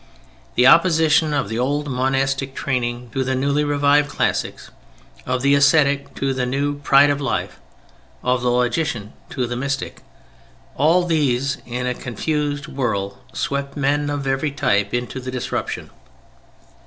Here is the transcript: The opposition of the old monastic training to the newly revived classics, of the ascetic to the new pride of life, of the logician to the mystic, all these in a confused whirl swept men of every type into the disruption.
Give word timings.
The 0.55 0.65
opposition 0.65 1.31
of 1.31 1.47
the 1.47 1.59
old 1.59 1.87
monastic 1.87 2.55
training 2.55 3.11
to 3.11 3.23
the 3.23 3.35
newly 3.35 3.63
revived 3.63 4.09
classics, 4.09 4.71
of 5.27 5.43
the 5.43 5.53
ascetic 5.53 6.15
to 6.15 6.33
the 6.33 6.47
new 6.47 6.79
pride 6.79 7.11
of 7.11 7.21
life, 7.21 7.59
of 8.23 8.41
the 8.41 8.49
logician 8.49 9.13
to 9.29 9.45
the 9.45 9.55
mystic, 9.55 10.01
all 10.75 11.03
these 11.05 11.59
in 11.67 11.85
a 11.85 11.93
confused 11.93 12.65
whirl 12.65 13.19
swept 13.31 13.77
men 13.77 14.09
of 14.09 14.25
every 14.25 14.49
type 14.49 14.91
into 14.91 15.19
the 15.19 15.29
disruption. 15.29 15.91